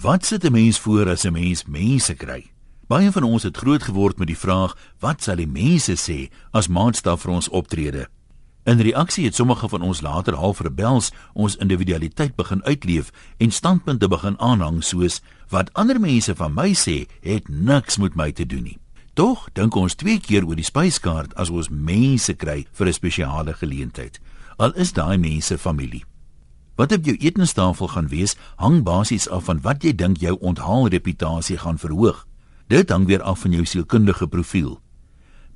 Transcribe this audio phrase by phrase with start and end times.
[0.00, 2.50] Wat sit 'n mens voor as 'n mens mense kry?
[2.86, 6.68] Baie van ons het groot geword met die vraag: Wat sal die mense sê as
[6.68, 8.08] maatstaf vir ons optrede?
[8.64, 14.08] In reaksie het sommige van ons later half rebels ons individualiteit begin uitleef en standpunte
[14.08, 18.62] begin aanhang soos: Wat ander mense van my sê, het niks met my te doen
[18.62, 18.78] nie.
[19.14, 23.54] Tog dink ons twee keer oor die spyskaart as ons mense kry vir 'n spesiale
[23.54, 24.20] geleentheid.
[24.56, 26.04] Al is daai mense familie.
[26.76, 31.56] Wat op jou etenstafel gaan wees, hang basies af van wat jy dink jou onthaalreputasie
[31.58, 32.26] gaan verhoog.
[32.68, 34.76] Dit hang weer af van jou sielkundige profiel.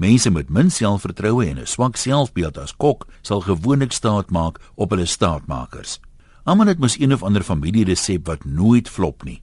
[0.01, 4.91] Mense met min selfvertroue en 'n swak selfbeeld as kok sal gewoonlik staat maak op
[4.91, 6.01] hulle staatmakers.
[6.45, 9.43] Almal het mos een of ander familieresep wat nooit flop nie.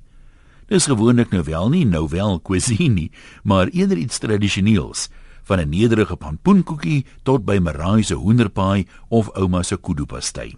[0.68, 3.12] Dis gewoonlik nou wel nie nou wel cuisine nie,
[3.44, 5.10] maar eerder iets tradisioneels,
[5.44, 10.58] van 'n nederige pampoenkoekie tot by Marai se hoenderpaai of ouma se kudu-pastei.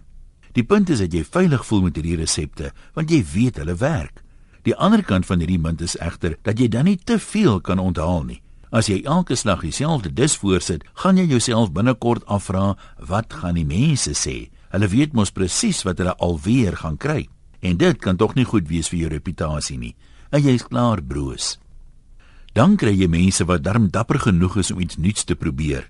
[0.58, 4.22] Die punt is dat jy veilig voel met hierdie resepte, want jy weet hulle werk.
[4.66, 7.78] Die ander kant van hierdie munt is egter dat jy dan nie te veel kan
[7.78, 8.40] onthaal nie.
[8.70, 13.66] As jy elke slag dieselfde dis voorsit, gaan jy jouself binnekort afvra, wat gaan die
[13.66, 14.50] mense sê?
[14.70, 17.24] Hulle weet mos presies wat hulle alweer gaan kry.
[17.60, 19.96] En dit kan tog nie goed wees vir jou reputasie nie.
[20.30, 21.56] En jy is klaar broos.
[22.54, 25.88] Dan kry jy mense wat darm dapper genoeg is om iets nuuts te probeer.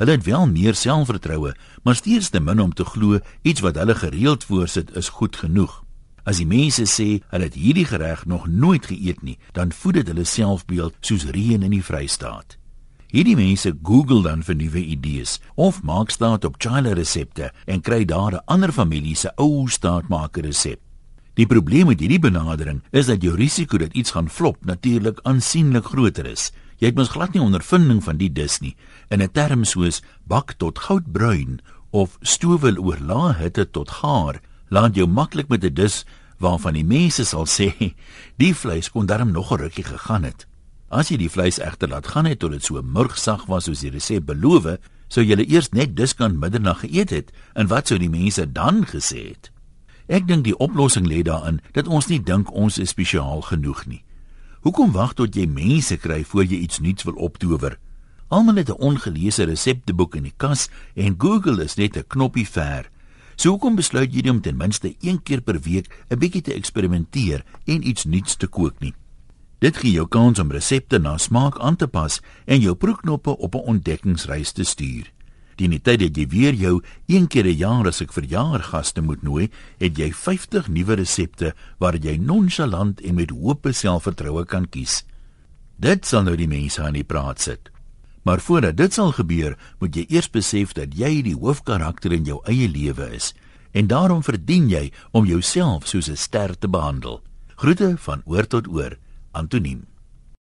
[0.00, 1.52] Hulle het wel meer selfvertroue,
[1.84, 5.82] maar steeds te min om te glo iets wat hulle gereeld voorsit is goed genoeg.
[6.24, 10.08] As die mense sê hulle het hierdie gereg nog nooit geëet nie, dan voed dit
[10.08, 12.56] hulle selfbeeld soos reën in die Vrystaat.
[13.12, 18.04] Hierdie mense Google dan vir nuwe idees of maak staat op China resepte en kry
[18.04, 20.80] daar 'n ander familie se ou staatmaker resep.
[21.34, 25.84] Die probleem met hierdie benadering is dat jou risiko dat iets gaan flop natuurlik aansienlik
[25.84, 26.52] groter is.
[26.80, 28.74] Jy het mos glad nie ondervinding van die dis nie.
[29.12, 34.94] In 'n term soos bak tot goudbruin of stowel oor lae hitte tot gaar, laat
[34.94, 36.04] jou maklik met 'n dis
[36.38, 37.94] waarvan die mense sal sê,
[38.42, 40.46] die vleis kon darm nog 'n rukkie gegaan het.
[40.88, 43.90] As jy die vleis egter laat gaan het tot dit so murgsag was soos die
[43.90, 48.10] resep beloof, sou jy eers net dis kan middernag geëet het en wat sou die
[48.10, 49.50] mense dan gesê het?
[50.08, 54.02] Ek dink die oplossing lê daarin dat ons nie dink ons is spesiaal genoeg nie.
[54.60, 57.78] Hoekom wag tot jy mense kry voor jy iets nuuts wil optower?
[58.28, 62.90] Almal het 'n ongeleese resepteboek in die kas en Google is net 'n knoppie ver.
[63.36, 67.44] So hoekom besluit jy om ten minste een keer per week 'n bietjie te eksperimenteer
[67.64, 68.94] en iets nuuts te kook nie?
[69.60, 73.54] Dit gee jou kans om resepte na smaak aan te pas en jou proeknoppe op
[73.54, 75.10] 'n ontdekkingsreis te stuur.
[75.60, 79.22] Teen die tyd dat jy weer jou een keer 'n jaar as ek verjaargaste moet
[79.22, 85.04] nooi, het jy 50 nuwe resepte waar jy nonchalant en met hoop selfvertroue kan kies.
[85.76, 87.70] Dit sal nou die mense aan die praat sit.
[88.24, 92.40] Maar voordat dit sal gebeur, moet jy eers besef dat jy die hoofkarakter in jou
[92.46, 93.34] eie lewe is
[93.72, 97.22] en daarom verdien jy om jouself soos 'n ster te behandel.
[97.56, 98.96] Groete van oor tot oor,
[99.32, 99.86] Antoniem.